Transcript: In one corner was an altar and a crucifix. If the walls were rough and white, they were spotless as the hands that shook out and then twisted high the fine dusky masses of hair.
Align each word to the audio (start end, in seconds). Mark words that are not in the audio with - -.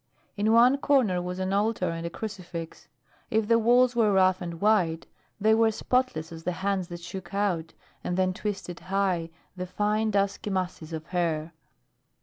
In 0.35 0.51
one 0.51 0.79
corner 0.79 1.21
was 1.21 1.37
an 1.37 1.53
altar 1.53 1.91
and 1.91 2.07
a 2.07 2.09
crucifix. 2.09 2.87
If 3.29 3.47
the 3.47 3.59
walls 3.59 3.95
were 3.95 4.11
rough 4.11 4.41
and 4.41 4.59
white, 4.59 5.05
they 5.39 5.53
were 5.53 5.69
spotless 5.69 6.31
as 6.31 6.43
the 6.43 6.53
hands 6.65 6.87
that 6.87 7.01
shook 7.01 7.35
out 7.35 7.75
and 8.03 8.17
then 8.17 8.33
twisted 8.33 8.79
high 8.79 9.29
the 9.55 9.67
fine 9.67 10.09
dusky 10.09 10.49
masses 10.49 10.91
of 10.91 11.05
hair. 11.05 11.53